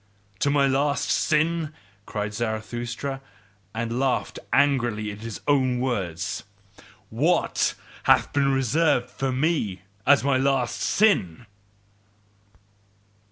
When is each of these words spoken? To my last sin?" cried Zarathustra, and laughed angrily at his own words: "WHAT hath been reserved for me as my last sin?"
To 0.39 0.49
my 0.49 0.65
last 0.65 1.11
sin?" 1.11 1.73
cried 2.07 2.33
Zarathustra, 2.33 3.21
and 3.71 3.99
laughed 3.99 4.39
angrily 4.51 5.11
at 5.11 5.19
his 5.19 5.39
own 5.47 5.79
words: 5.79 6.41
"WHAT 7.11 7.75
hath 8.05 8.33
been 8.33 8.51
reserved 8.51 9.11
for 9.11 9.31
me 9.31 9.83
as 10.07 10.23
my 10.23 10.37
last 10.39 10.81
sin?" 10.81 11.45